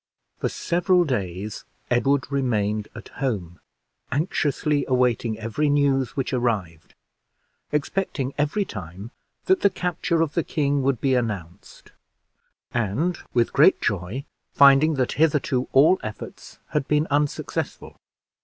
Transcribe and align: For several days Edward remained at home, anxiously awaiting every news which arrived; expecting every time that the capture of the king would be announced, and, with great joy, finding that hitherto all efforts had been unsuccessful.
For 0.39 0.49
several 0.49 1.03
days 1.03 1.63
Edward 1.91 2.25
remained 2.31 2.87
at 2.95 3.09
home, 3.09 3.59
anxiously 4.11 4.83
awaiting 4.87 5.37
every 5.37 5.69
news 5.69 6.17
which 6.17 6.33
arrived; 6.33 6.95
expecting 7.71 8.33
every 8.35 8.65
time 8.65 9.11
that 9.45 9.61
the 9.61 9.69
capture 9.69 10.21
of 10.23 10.33
the 10.33 10.43
king 10.43 10.81
would 10.81 11.01
be 11.01 11.13
announced, 11.13 11.91
and, 12.73 13.15
with 13.35 13.53
great 13.53 13.79
joy, 13.79 14.25
finding 14.53 14.95
that 14.95 15.11
hitherto 15.21 15.67
all 15.71 15.99
efforts 16.01 16.57
had 16.69 16.87
been 16.87 17.05
unsuccessful. 17.11 17.97